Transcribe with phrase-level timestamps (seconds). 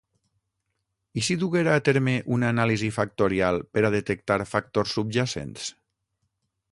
[1.21, 5.69] I si duguera a terme una anàlisi factorial per a detectar factors subjacents?